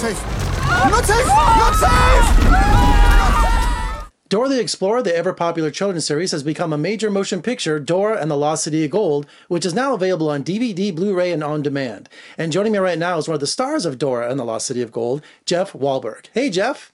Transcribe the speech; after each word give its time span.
safe. 0.00 0.18
You're 0.80 0.90
not 0.90 1.04
safe. 1.04 1.26
Not 1.26 1.74
safe. 1.74 2.50
Dora 4.30 4.48
the 4.48 4.60
Explorer, 4.60 5.02
the 5.02 5.14
ever 5.14 5.34
popular 5.34 5.70
children's 5.70 6.06
series, 6.06 6.30
has 6.30 6.42
become 6.42 6.72
a 6.72 6.78
major 6.78 7.10
motion 7.10 7.42
picture, 7.42 7.78
Dora 7.78 8.18
and 8.18 8.30
the 8.30 8.36
Lost 8.36 8.64
City 8.64 8.84
of 8.84 8.92
Gold, 8.92 9.26
which 9.48 9.66
is 9.66 9.74
now 9.74 9.92
available 9.92 10.30
on 10.30 10.42
DVD, 10.42 10.94
Blu 10.94 11.14
ray, 11.14 11.32
and 11.32 11.44
on 11.44 11.60
demand. 11.60 12.08
And 12.38 12.50
joining 12.50 12.72
me 12.72 12.78
right 12.78 12.98
now 12.98 13.18
is 13.18 13.28
one 13.28 13.34
of 13.34 13.40
the 13.40 13.46
stars 13.46 13.84
of 13.84 13.98
Dora 13.98 14.30
and 14.30 14.40
the 14.40 14.44
Lost 14.44 14.68
City 14.68 14.80
of 14.80 14.90
Gold, 14.90 15.22
Jeff 15.44 15.74
Wahlberg. 15.74 16.26
Hey, 16.32 16.48
Jeff. 16.48 16.92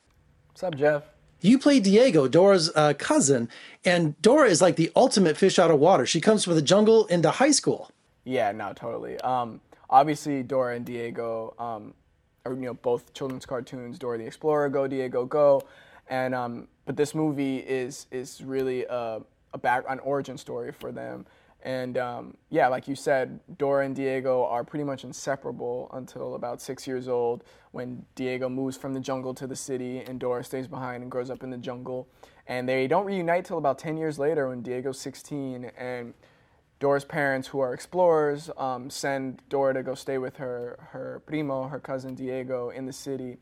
What's 0.48 0.64
up, 0.64 0.74
Jeff? 0.74 1.04
You 1.40 1.60
play 1.60 1.78
Diego, 1.78 2.26
Dora's 2.26 2.72
uh, 2.74 2.94
cousin, 2.98 3.48
and 3.84 4.20
Dora 4.20 4.48
is 4.48 4.60
like 4.60 4.74
the 4.74 4.90
ultimate 4.96 5.36
fish 5.36 5.60
out 5.60 5.70
of 5.70 5.78
water. 5.78 6.06
She 6.06 6.20
comes 6.20 6.42
from 6.42 6.54
the 6.56 6.62
jungle 6.62 7.06
into 7.06 7.30
high 7.30 7.52
school. 7.52 7.88
Yeah, 8.24 8.50
no, 8.50 8.72
totally. 8.72 9.20
Um, 9.20 9.60
obviously, 9.88 10.42
Dora 10.42 10.74
and 10.74 10.84
Diego 10.84 11.54
um, 11.58 11.92
are 11.92 11.92
you 12.50 12.56
know 12.56 12.74
both 12.74 13.12
children's 13.14 13.46
cartoons. 13.46 13.98
Dora 13.98 14.18
the 14.18 14.26
Explorer, 14.26 14.68
Go 14.68 14.86
Diego 14.86 15.24
Go, 15.24 15.62
and 16.08 16.34
um, 16.34 16.68
but 16.84 16.96
this 16.96 17.14
movie 17.14 17.58
is 17.58 18.06
is 18.10 18.42
really 18.42 18.84
a, 18.84 19.20
a 19.52 19.58
back 19.58 19.84
an 19.88 19.98
origin 20.00 20.38
story 20.38 20.72
for 20.72 20.92
them. 20.92 21.26
And 21.62 21.98
um, 21.98 22.36
yeah, 22.48 22.68
like 22.68 22.86
you 22.86 22.94
said, 22.94 23.40
Dora 23.58 23.84
and 23.86 23.96
Diego 23.96 24.44
are 24.44 24.62
pretty 24.62 24.84
much 24.84 25.02
inseparable 25.02 25.90
until 25.92 26.36
about 26.36 26.62
six 26.62 26.86
years 26.86 27.08
old, 27.08 27.42
when 27.72 28.04
Diego 28.14 28.48
moves 28.48 28.76
from 28.76 28.94
the 28.94 29.00
jungle 29.00 29.34
to 29.34 29.48
the 29.48 29.56
city, 29.56 29.98
and 29.98 30.20
Dora 30.20 30.44
stays 30.44 30.68
behind 30.68 31.02
and 31.02 31.10
grows 31.10 31.28
up 31.28 31.42
in 31.42 31.50
the 31.50 31.56
jungle. 31.56 32.06
And 32.46 32.68
they 32.68 32.86
don't 32.86 33.04
reunite 33.04 33.46
till 33.46 33.58
about 33.58 33.80
10 33.80 33.96
years 33.96 34.16
later 34.16 34.48
when 34.48 34.62
Diego's 34.62 35.00
16, 35.00 35.72
and 35.76 36.14
Dora's 36.78 37.04
parents, 37.04 37.48
who 37.48 37.60
are 37.60 37.72
explorers, 37.72 38.50
um, 38.58 38.90
send 38.90 39.42
Dora 39.48 39.74
to 39.74 39.82
go 39.82 39.94
stay 39.94 40.18
with 40.18 40.36
her 40.36 40.78
her 40.90 41.22
primo, 41.26 41.68
her 41.68 41.80
cousin 41.80 42.14
Diego, 42.14 42.70
in 42.70 42.86
the 42.86 42.92
city, 42.92 43.38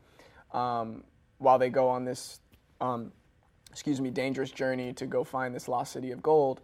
um, 0.53 1.03
while 1.37 1.59
they 1.59 1.69
go 1.69 1.89
on 1.89 2.05
this 2.05 2.39
um, 2.79 3.11
excuse 3.75 3.99
me, 3.99 4.09
dangerous 4.09 4.51
journey 4.51 4.93
to 4.93 5.05
go 5.05 5.25
find 5.25 5.53
this 5.53 5.67
lost 5.67 5.91
city 5.91 6.11
of 6.11 6.23
gold. 6.23 6.61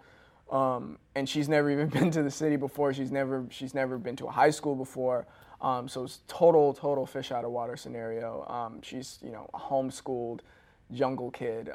Um, 0.49 0.97
and 1.13 1.27
she's 1.27 1.49
never 1.49 1.69
even 1.69 1.87
been 1.99 2.09
to 2.11 2.23
the 2.23 2.31
city 2.31 2.55
before. 2.55 2.93
She's 2.93 3.11
never 3.11 3.45
she's 3.49 3.73
never 3.73 3.97
been 3.97 4.15
to 4.17 4.27
a 4.27 4.31
high 4.31 4.49
school 4.49 4.75
before. 4.75 5.27
Um, 5.59 5.89
so 5.89 6.05
it's 6.05 6.21
total 6.27 6.73
total 6.73 7.05
fish 7.05 7.31
out 7.31 7.43
of 7.43 7.51
water 7.51 7.75
scenario. 7.75 8.45
Um, 8.47 8.81
she's 8.81 9.19
you 9.21 9.31
know 9.31 9.49
a 9.53 9.59
homeschooled 9.59 10.39
jungle 10.93 11.31
kid. 11.31 11.69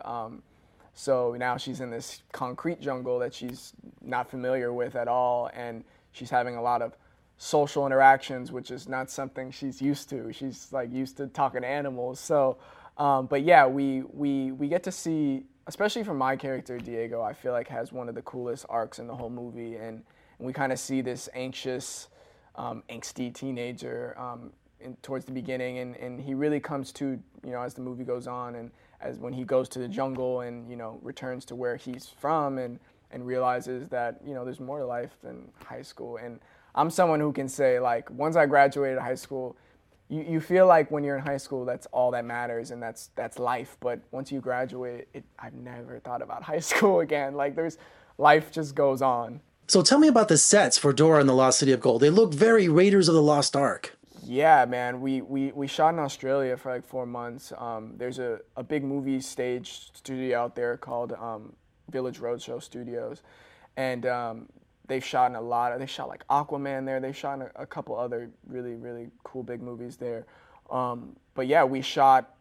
So 0.97 1.37
now 1.39 1.57
she's 1.57 1.81
in 1.81 1.91
this 1.91 2.23
concrete 2.33 2.81
jungle 2.81 3.21
that 3.21 3.33
she's 3.33 3.75
not 4.03 4.29
familiar 4.29 4.73
with 4.73 4.97
at 4.97 5.07
all, 5.07 5.51
and 5.55 5.85
she's 6.11 6.31
having 6.31 6.57
a 6.57 6.63
lot 6.63 6.83
of 6.83 6.97
social 7.39 7.87
interactions, 7.87 8.51
which 8.51 8.73
is 8.73 8.89
not 8.89 9.11
something 9.11 9.53
she's 9.53 9.81
used 9.81 10.09
to. 10.11 10.33
She's 10.33 10.73
like 10.73 10.91
used 10.93 11.19
to 11.19 11.29
talking 11.29 11.61
to 11.61 11.69
animals. 11.69 12.19
So 12.19 12.57
um, 12.97 13.27
but 13.27 13.43
yeah, 13.43 13.67
we, 13.67 14.03
we, 14.13 14.53
we 14.53 14.69
get 14.69 14.83
to 14.85 14.93
see, 14.93 15.45
especially 15.67 16.03
from 16.05 16.19
my 16.19 16.37
character, 16.37 16.79
Diego, 16.79 17.21
I 17.23 17.35
feel 17.35 17.53
like 17.53 17.69
has 17.69 17.93
one 17.93 18.09
of 18.09 18.15
the 18.15 18.23
coolest 18.23 18.65
arcs 18.69 18.99
in 18.99 19.07
the 19.07 19.15
whole 19.15 19.31
movie. 19.31 19.77
And, 19.77 20.03
and 20.39 20.47
we 20.47 20.53
kind 20.53 20.73
of 20.73 20.79
see 20.79 21.03
this 21.03 21.29
anxious, 21.35 22.09
um, 22.55 22.83
angsty 22.89 23.35
teenager 23.35 24.15
um, 24.19 24.53
in, 24.81 24.97
towards 25.03 25.25
the 25.25 25.33
beginning. 25.33 25.79
And, 25.79 25.97
and 25.97 26.21
he 26.21 26.35
really 26.35 26.61
comes 26.61 26.93
to, 26.93 27.19
you 27.45 27.51
know, 27.51 27.63
as 27.63 27.75
the 27.75 27.81
movie 27.81 28.05
goes 28.05 28.27
on 28.27 28.55
and 28.57 28.71
as 29.01 29.19
when 29.19 29.33
he 29.33 29.45
goes 29.45 29.69
to 29.71 29.79
the 29.79 29.89
jungle 29.89 30.41
and, 30.41 30.69
you 30.71 30.77
know, 30.77 30.99
returns 31.03 31.45
to 31.47 31.55
where 31.55 31.77
he's 31.77 32.09
from 32.09 32.59
and, 32.59 32.79
and 33.11 33.27
realizes 33.27 33.89
that, 33.91 34.21
you 34.25 34.35
know, 34.35 34.45
there's 34.45 34.61
more 34.61 34.79
to 34.79 34.87
life 34.87 35.17
than 35.23 35.51
high 35.65 35.83
school. 35.83 36.17
And 36.17 36.41
I'm 36.75 36.91
someone 36.91 37.21
who 37.21 37.33
can 37.33 37.49
say, 37.49 37.79
like, 37.79 38.11
once 38.11 38.37
I 38.37 38.47
graduated 38.47 38.99
high 38.99 39.15
school, 39.15 39.57
you, 40.09 40.23
you 40.23 40.41
feel 40.41 40.67
like 40.67 40.91
when 40.91 41.03
you're 41.05 41.17
in 41.17 41.25
high 41.25 41.37
school 41.37 41.65
that's 41.65 41.87
all 41.87 42.11
that 42.13 42.25
matters 42.25 42.71
and 42.71 42.83
that's 42.83 43.11
that's 43.17 43.39
life 43.39 43.77
but 43.81 44.01
once 44.11 44.31
you 44.31 44.41
graduate 44.41 45.09
it, 45.15 45.25
i've 45.39 45.55
never 45.55 45.99
thought 46.01 46.23
about 46.23 46.43
high 46.45 46.61
school 46.61 47.01
again 47.01 47.35
like 47.35 47.55
there's 47.55 47.79
life 48.19 48.53
just 48.53 48.75
goes 48.75 49.03
on 49.03 49.41
so 49.67 49.83
tell 49.83 49.99
me 49.99 50.09
about 50.09 50.29
the 50.29 50.39
sets 50.39 50.79
for 50.79 50.93
dora 50.93 51.21
and 51.21 51.29
the 51.29 51.35
lost 51.35 51.59
city 51.59 51.73
of 51.73 51.81
gold 51.81 52.01
they 52.01 52.11
look 52.11 52.33
very 52.33 52.69
raiders 52.69 53.09
of 53.09 53.15
the 53.15 53.23
lost 53.23 53.57
ark 53.57 53.97
yeah 54.27 54.65
man 54.65 55.01
we 55.01 55.21
we, 55.23 55.53
we 55.53 55.67
shot 55.67 55.95
in 55.95 56.01
australia 56.01 56.57
for 56.57 56.73
like 56.73 56.85
four 56.85 57.07
months 57.07 57.53
um, 57.59 57.95
there's 57.97 58.19
a, 58.19 58.39
a 58.57 58.63
big 58.63 58.83
movie 58.83 59.21
stage 59.21 59.91
studio 59.95 60.41
out 60.41 60.55
there 60.55 60.77
called 60.77 61.13
um, 61.13 61.53
village 61.91 62.19
roadshow 62.19 62.63
studios 62.63 63.23
and 63.77 64.07
um, 64.07 64.49
they've 64.87 65.05
shot 65.05 65.31
in 65.31 65.37
a 65.37 65.41
lot 65.41 65.73
of, 65.73 65.79
they 65.79 65.87
shot 65.87 66.09
like 66.09 66.27
Aquaman 66.29 66.87
there. 66.87 67.01
They 67.01 67.13
shot 67.13 67.41
a, 67.41 67.51
a 67.63 67.67
couple 67.67 67.97
other 67.97 68.31
really, 68.47 68.75
really 68.75 69.09
cool 69.25 69.43
big 69.43 69.63
movies 69.63 69.97
there. 69.97 70.27
Um, 70.71 71.17
but 71.35 71.47
yeah, 71.47 71.65
we 71.65 71.83
shot 71.83 72.35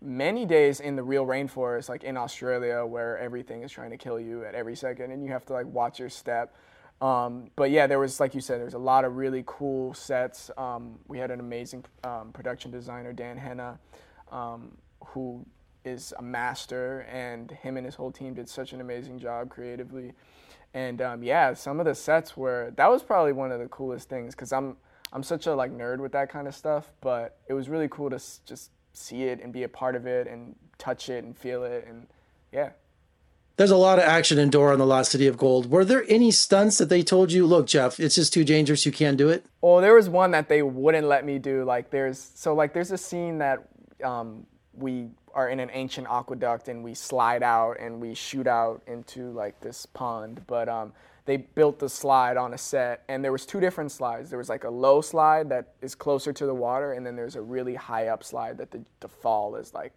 many 0.00 0.44
days 0.44 0.80
in 0.80 0.96
the 0.96 1.02
real 1.02 1.26
rainforest, 1.26 1.88
like 1.88 2.04
in 2.04 2.16
Australia, 2.16 2.84
where 2.84 3.18
everything 3.18 3.62
is 3.62 3.70
trying 3.70 3.90
to 3.90 3.96
kill 3.96 4.18
you 4.20 4.44
at 4.44 4.54
every 4.54 4.76
second, 4.76 5.12
and 5.12 5.24
you 5.24 5.30
have 5.30 5.46
to 5.46 5.52
like 5.52 5.66
watch 5.66 5.98
your 5.98 6.08
step. 6.08 6.54
Um, 7.02 7.50
but 7.56 7.72
yeah, 7.72 7.88
there 7.88 7.98
was, 7.98 8.20
like 8.20 8.32
you 8.32 8.40
said, 8.40 8.60
there's 8.60 8.74
a 8.74 8.78
lot 8.78 9.04
of 9.04 9.16
really 9.16 9.42
cool 9.44 9.92
sets. 9.92 10.52
Um, 10.56 11.00
we 11.08 11.18
had 11.18 11.32
an 11.32 11.40
amazing 11.40 11.84
um, 12.04 12.30
production 12.32 12.70
designer, 12.70 13.12
Dan 13.12 13.36
Hennah, 13.36 13.78
um, 14.34 14.76
who 15.06 15.44
is 15.84 16.14
a 16.16 16.22
master, 16.22 17.00
and 17.10 17.50
him 17.50 17.76
and 17.76 17.84
his 17.84 17.96
whole 17.96 18.12
team 18.12 18.34
did 18.34 18.48
such 18.48 18.72
an 18.72 18.80
amazing 18.80 19.18
job 19.18 19.50
creatively. 19.50 20.12
And 20.74 21.02
um, 21.02 21.24
yeah, 21.24 21.54
some 21.54 21.80
of 21.80 21.86
the 21.86 21.94
sets 21.94 22.36
were 22.36 22.72
that 22.76 22.88
was 22.88 23.02
probably 23.02 23.32
one 23.32 23.50
of 23.50 23.58
the 23.58 23.66
coolest 23.66 24.08
things 24.08 24.34
because 24.34 24.52
I'm 24.52 24.76
I'm 25.12 25.24
such 25.24 25.46
a 25.46 25.54
like 25.54 25.72
nerd 25.72 25.98
with 25.98 26.12
that 26.12 26.30
kind 26.30 26.46
of 26.46 26.54
stuff. 26.54 26.92
But 27.00 27.36
it 27.48 27.52
was 27.52 27.68
really 27.68 27.88
cool 27.88 28.10
to 28.10 28.16
s- 28.16 28.40
just 28.46 28.70
see 28.92 29.24
it 29.24 29.42
and 29.42 29.52
be 29.52 29.64
a 29.64 29.68
part 29.68 29.96
of 29.96 30.06
it 30.06 30.28
and 30.28 30.54
touch 30.78 31.08
it 31.08 31.24
and 31.24 31.36
feel 31.36 31.64
it 31.64 31.84
and 31.86 32.06
yeah. 32.52 32.70
There's 33.56 33.70
a 33.70 33.76
lot 33.76 33.98
of 33.98 34.04
action 34.04 34.38
in 34.38 34.48
Dora 34.48 34.72
and 34.72 34.80
the 34.80 34.86
Lost 34.86 35.10
City 35.10 35.26
of 35.26 35.36
Gold. 35.36 35.70
Were 35.70 35.84
there 35.84 36.04
any 36.08 36.30
stunts 36.30 36.78
that 36.78 36.88
they 36.88 37.02
told 37.02 37.32
you, 37.32 37.46
look, 37.46 37.66
Jeff, 37.66 38.00
it's 38.00 38.14
just 38.14 38.32
too 38.32 38.44
dangerous, 38.44 38.86
you 38.86 38.92
can't 38.92 39.18
do 39.18 39.28
it? 39.28 39.44
Well, 39.60 39.80
there 39.80 39.94
was 39.94 40.08
one 40.08 40.30
that 40.30 40.48
they 40.48 40.62
wouldn't 40.62 41.06
let 41.06 41.24
me 41.24 41.38
do. 41.38 41.64
Like 41.64 41.90
there's 41.90 42.18
so 42.34 42.54
like 42.54 42.72
there's 42.72 42.90
a 42.92 42.98
scene 42.98 43.38
that 43.38 43.68
um, 44.02 44.46
we 44.74 45.08
are 45.34 45.48
in 45.48 45.60
an 45.60 45.70
ancient 45.72 46.06
aqueduct 46.10 46.68
and 46.68 46.82
we 46.82 46.94
slide 46.94 47.42
out 47.42 47.78
and 47.78 48.00
we 48.00 48.14
shoot 48.14 48.46
out 48.46 48.82
into 48.86 49.30
like 49.32 49.60
this 49.60 49.86
pond. 49.86 50.42
But 50.46 50.68
um, 50.68 50.92
they 51.24 51.36
built 51.36 51.78
the 51.78 51.88
slide 51.88 52.36
on 52.36 52.54
a 52.54 52.58
set 52.58 53.04
and 53.08 53.22
there 53.22 53.32
was 53.32 53.46
two 53.46 53.60
different 53.60 53.92
slides. 53.92 54.30
There 54.30 54.38
was 54.38 54.48
like 54.48 54.64
a 54.64 54.70
low 54.70 55.00
slide 55.00 55.48
that 55.50 55.74
is 55.80 55.94
closer 55.94 56.32
to 56.32 56.46
the 56.46 56.54
water 56.54 56.94
and 56.94 57.06
then 57.06 57.16
there's 57.16 57.36
a 57.36 57.42
really 57.42 57.74
high 57.74 58.08
up 58.08 58.24
slide 58.24 58.58
that 58.58 58.70
the, 58.70 58.82
the 59.00 59.08
fall 59.08 59.56
is 59.56 59.74
like 59.74 59.92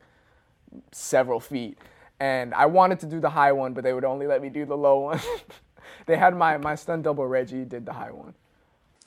several 0.92 1.40
feet. 1.40 1.78
And 2.20 2.54
I 2.54 2.66
wanted 2.66 3.00
to 3.02 3.06
do 3.06 3.20
the 3.20 3.30
high 3.30 3.52
one, 3.52 3.74
but 3.74 3.84
they 3.84 3.94
would 3.94 4.06
only 4.06 4.28
let 4.28 4.42
me 4.42 4.50
do 4.50 4.66
the 4.66 4.78
low 4.78 5.00
one. 5.00 5.20
they 6.06 6.16
had 6.16 6.36
my, 6.36 6.58
my 6.58 6.76
stunt 6.76 7.04
double 7.04 7.28
Reggie 7.28 7.66
did 7.66 7.86
the 7.86 7.94
high 7.94 8.12
one. 8.12 8.34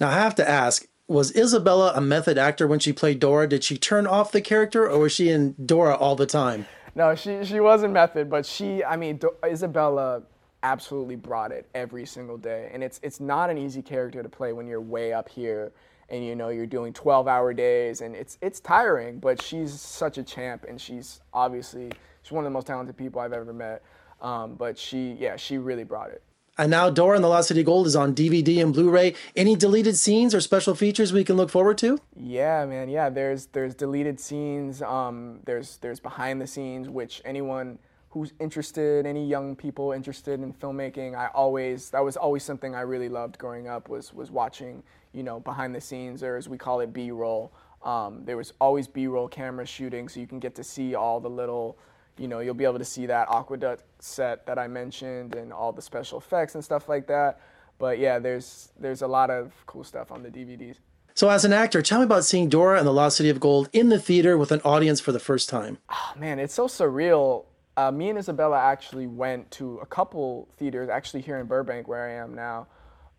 Now 0.01 0.09
I 0.09 0.15
have 0.15 0.35
to 0.37 0.49
ask, 0.49 0.87
was 1.09 1.35
Isabella 1.35 1.93
a 1.95 2.01
method 2.01 2.37
actor 2.37 2.67
when 2.67 2.79
she 2.79 2.93
played 2.93 3.19
Dora? 3.19 3.49
Did 3.49 3.65
she 3.65 3.79
turn 3.79 4.07
off 4.07 4.31
the 4.31 4.43
character, 4.43 4.89
or 4.89 4.99
was 4.99 5.13
she 5.13 5.31
in 5.31 5.55
Dora 5.65 5.95
all 5.95 6.15
the 6.15 6.27
time? 6.27 6.67
No, 6.95 7.15
she 7.15 7.45
she 7.45 7.61
wasn't 7.61 7.95
method, 7.95 8.29
but 8.29 8.45
she, 8.45 8.85
I 8.85 8.97
mean, 8.97 9.17
Do- 9.17 9.37
Isabella 9.45 10.23
absolutely 10.63 11.17
brought 11.17 11.53
it 11.53 11.69
every 11.75 12.05
single 12.05 12.37
day, 12.37 12.71
and 12.73 12.85
it's 12.85 13.01
it's 13.03 13.21
not 13.21 13.49
an 13.49 13.57
easy 13.57 13.81
character 13.81 14.23
to 14.23 14.29
play 14.29 14.53
when 14.53 14.67
you're 14.67 14.81
way 14.81 15.13
up 15.13 15.29
here, 15.29 15.73
and 16.11 16.25
you 16.25 16.37
know 16.37 16.51
you're 16.51 16.67
doing 16.67 16.93
12-hour 16.93 17.55
days, 17.55 18.03
and 18.03 18.15
it's 18.15 18.37
it's 18.43 18.61
tiring. 18.61 19.19
But 19.19 19.41
she's 19.41 19.81
such 19.81 20.19
a 20.19 20.23
champ, 20.23 20.67
and 20.69 20.81
she's 20.81 21.21
obviously 21.33 21.91
she's 22.29 22.33
one 22.33 22.45
of 22.45 22.51
the 22.51 22.55
most 22.55 22.67
talented 22.67 22.97
people 22.97 23.21
I've 23.21 23.33
ever 23.33 23.53
met. 23.53 23.83
Um, 24.21 24.55
but 24.55 24.79
she, 24.79 25.17
yeah, 25.19 25.37
she 25.37 25.59
really 25.59 25.85
brought 25.85 26.11
it. 26.11 26.23
And 26.59 26.71
now 26.71 26.91
Dora 26.91 27.15
and 27.15 27.25
the 27.25 27.29
Lost 27.29 27.49
City 27.49 27.63
Gold 27.63 27.87
is 27.87 27.95
on 27.95 28.15
DVD 28.15 28.61
and 28.63 28.73
Blu-ray. 28.73 29.15
Any 29.37 29.55
deleted 29.55 29.97
scenes 29.97 30.35
or 30.35 30.41
special 30.41 30.75
features 30.75 31.13
we 31.13 31.23
can 31.23 31.37
look 31.37 31.51
forward 31.51 31.79
to? 31.79 31.99
Yeah, 32.17 32.67
man. 32.67 32.89
Yeah, 32.89 33.11
there's 33.11 33.47
there's 33.47 33.77
deleted 33.77 34.19
scenes. 34.19 34.83
Um, 34.83 35.39
there's 35.45 35.77
there's 35.77 36.01
behind 36.01 36.41
the 36.41 36.49
scenes, 36.49 36.89
which 36.89 37.23
anyone 37.25 37.79
who's 38.11 38.33
interested, 38.41 39.07
any 39.07 39.25
young 39.25 39.55
people 39.55 39.93
interested 39.93 40.41
in 40.41 40.53
filmmaking, 40.53 41.15
I 41.15 41.29
always 41.33 41.91
that 41.91 42.05
was 42.05 42.17
always 42.17 42.43
something 42.43 42.75
I 42.75 42.81
really 42.81 43.09
loved 43.09 43.39
growing 43.39 43.69
up 43.69 43.89
was 43.89 44.13
was 44.13 44.33
watching, 44.33 44.83
you 45.13 45.23
know, 45.23 45.39
behind 45.39 45.77
the 45.77 45.81
scenes 45.81 46.25
or 46.25 46.37
as 46.37 46.49
we 46.49 46.59
call 46.59 46.81
it 46.81 46.93
B-roll. 46.93 47.53
Um, 47.85 48.25
there 48.25 48.37
was 48.37 48.53
always 48.61 48.89
B-roll 48.89 49.29
camera 49.29 49.65
shooting, 49.65 50.09
so 50.09 50.19
you 50.19 50.27
can 50.27 50.41
get 50.41 50.57
to 50.57 50.65
see 50.65 50.97
all 50.97 51.21
the 51.21 51.31
little 51.31 51.79
you 52.19 52.29
know, 52.29 52.41
you'll 52.41 52.55
be 52.55 52.65
able 52.65 52.79
to 52.79 52.85
see 52.85 53.07
that 53.07 53.29
aqueduct 53.31 53.85
set 54.01 54.47
that 54.47 54.59
I 54.59 54.67
mentioned 54.67 55.35
and 55.35 55.53
all 55.53 55.73
the 55.73 55.83
special 55.83 56.19
effects 56.19 56.55
and 56.55 56.65
stuff 56.65 56.89
like 56.89 57.07
that. 57.07 57.41
But 57.79 57.99
yeah, 57.99 58.19
there's 58.19 58.73
there's 58.79 59.03
a 59.03 59.07
lot 59.07 59.31
of 59.31 59.53
cool 59.67 59.85
stuff 59.85 60.11
on 60.11 60.23
the 60.23 60.31
DVDs. 60.31 60.77
So 61.15 61.29
as 61.31 61.45
an 61.45 61.53
actor, 61.53 61.83
tell 61.83 61.99
me 61.99 62.05
about 62.05 62.25
seeing 62.25 62.49
Dora 62.49 62.79
and 62.79 62.87
the 62.87 62.93
Lost 62.93 63.17
City 63.17 63.29
of 63.29 63.41
Gold 63.41 63.69
in 63.73 63.89
the 63.89 63.99
theater 63.99 64.39
with 64.39 64.53
an 64.53 64.61
audience 64.61 65.01
for 65.01 65.11
the 65.11 65.19
first 65.19 65.49
time. 65.49 65.79
Oh, 65.91 66.13
man, 66.17 66.39
it's 66.39 66.55
so 66.55 66.69
surreal. 66.69 67.47
Uh, 67.77 67.91
me 67.91 68.09
and 68.09 68.19
Isabella 68.19 68.57
actually 68.59 69.09
went 69.09 69.51
to 69.53 69.79
a 69.79 69.87
couple 69.87 70.49
theaters, 70.59 70.89
actually 70.89 71.23
here 71.23 71.39
in 71.39 71.47
Burbank, 71.47 71.89
where 71.89 72.09
I 72.09 72.13
am 72.23 72.35
now, 72.35 72.69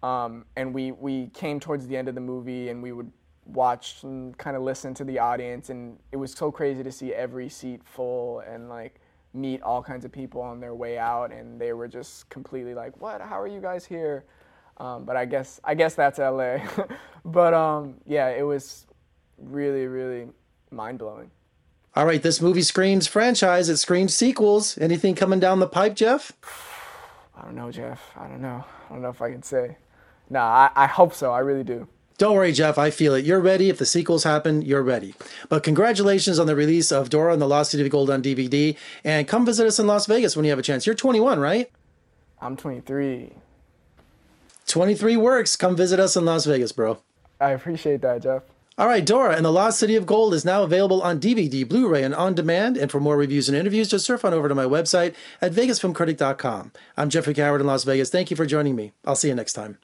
um, 0.02 0.46
and 0.56 0.74
we 0.74 0.92
we 0.92 1.28
came 1.34 1.60
towards 1.60 1.88
the 1.88 1.98
end 1.98 2.08
of 2.08 2.16
the 2.16 2.22
movie, 2.22 2.70
and 2.70 2.82
we 2.82 2.94
would 2.94 3.12
watch 3.50 4.04
and 4.04 4.38
kind 4.38 4.56
of 4.56 4.64
listen 4.64 4.94
to 4.96 5.04
the 5.04 5.20
audience, 5.20 5.70
and 5.70 5.98
it 6.12 6.18
was 6.18 6.32
so 6.32 6.52
crazy 6.52 6.84
to 6.84 6.92
see 6.92 7.14
every 7.14 7.50
seat 7.50 7.82
full 7.84 8.40
and 8.40 8.70
like 8.70 9.00
meet 9.34 9.62
all 9.62 9.84
kinds 9.84 10.06
of 10.06 10.12
people 10.12 10.42
on 10.42 10.60
their 10.60 10.76
way 10.76 10.98
out, 10.98 11.32
and 11.32 11.60
they 11.60 11.74
were 11.74 11.88
just 11.88 12.30
completely 12.30 12.74
like, 12.74 13.00
"What? 13.02 13.22
How 13.22 13.40
are 13.40 13.48
you 13.48 13.62
guys 13.62 13.86
here?" 13.86 14.26
Um, 14.78 15.04
but 15.04 15.16
I 15.18 15.26
guess 15.26 15.60
I 15.64 15.76
guess 15.76 15.96
that's 15.96 16.20
LA. 16.20 16.60
but 17.26 17.54
um, 17.54 17.96
yeah, 18.06 18.30
it 18.30 18.44
was 18.44 18.86
really 19.38 19.88
really 19.88 20.28
mind 20.72 21.00
blowing. 21.00 21.32
All 21.96 22.06
right, 22.06 22.22
this 22.22 22.42
movie 22.42 22.62
screams 22.62 23.08
franchise. 23.08 23.68
It 23.68 23.78
screams 23.78 24.14
sequels. 24.14 24.78
Anything 24.78 25.16
coming 25.16 25.40
down 25.40 25.60
the 25.60 25.68
pipe, 25.68 25.96
Jeff? 25.96 26.32
I 27.36 27.42
don't 27.44 27.56
know, 27.56 27.72
Jeff. 27.72 28.12
I 28.16 28.28
don't 28.28 28.42
know. 28.42 28.64
I 28.90 28.94
don't 28.94 29.02
know 29.02 29.10
if 29.10 29.22
I 29.22 29.32
can 29.32 29.44
say. 29.44 29.78
Nah, 30.30 30.70
I, 30.76 30.84
I 30.84 30.88
hope 30.88 31.14
so. 31.14 31.32
I 31.32 31.40
really 31.40 31.64
do. 31.64 31.88
Don't 32.20 32.36
worry, 32.36 32.52
Jeff. 32.52 32.78
I 32.78 32.90
feel 32.92 33.14
it. 33.16 33.24
You're 33.24 33.40
ready. 33.40 33.70
If 33.70 33.78
the 33.78 33.86
sequels 33.86 34.26
happen, 34.26 34.62
you're 34.62 34.84
ready. 34.84 35.16
But 35.48 35.64
congratulations 35.64 36.38
on 36.38 36.48
the 36.48 36.56
release 36.56 36.92
of 36.92 37.10
Dora 37.10 37.32
and 37.32 37.42
the 37.42 37.48
Lost 37.48 37.72
City 37.72 37.86
of 37.86 37.90
Gold 37.90 38.10
on 38.10 38.22
DVD. 38.22 38.76
And 39.06 39.26
come 39.26 39.46
visit 39.46 39.66
us 39.66 39.80
in 39.80 39.88
Las 39.88 40.06
Vegas 40.06 40.36
when 40.36 40.44
you 40.44 40.52
have 40.52 40.60
a 40.60 40.62
chance. 40.62 40.86
You're 40.86 40.96
21, 40.96 41.40
right? 41.40 41.72
I'm 42.42 42.58
23. 42.58 43.32
23 44.68 45.16
works. 45.16 45.56
Come 45.56 45.78
visit 45.78 45.98
us 45.98 46.18
in 46.18 46.26
Las 46.26 46.44
Vegas, 46.46 46.74
bro. 46.74 47.00
I 47.40 47.52
appreciate 47.52 48.02
that, 48.02 48.22
Jeff. 48.22 48.44
All 48.78 48.88
right, 48.88 49.06
Dora 49.06 49.36
and 49.38 49.46
the 49.46 49.52
Lost 49.52 49.80
City 49.80 49.96
of 49.96 50.06
Gold 50.06 50.34
is 50.34 50.44
now 50.44 50.64
available 50.64 51.02
on 51.02 51.22
DVD, 51.22 51.68
Blu 51.68 51.88
ray, 51.88 52.04
and 52.04 52.14
on 52.14 52.36
demand. 52.36 52.76
And 52.76 52.92
for 52.92 53.00
more 53.00 53.16
reviews 53.16 53.48
and 53.48 53.58
interviews, 53.58 53.88
just 53.88 54.06
surf 54.06 54.26
on 54.26 54.34
over 54.34 54.50
to 54.50 54.56
my 54.56 54.66
website 54.66 55.16
at 55.42 55.54
vegasfilmcritic.com. 55.54 56.74
I'm 56.98 57.10
Jeffrey 57.10 57.34
Howard 57.36 57.62
in 57.62 57.68
Las 57.68 57.86
Vegas. 57.86 58.10
Thank 58.10 58.30
you 58.30 58.36
for 58.36 58.46
joining 58.46 58.76
me. 58.76 58.92
I'll 59.06 59.16
see 59.16 59.30
you 59.30 59.36
next 59.36 59.54
time. 59.54 59.78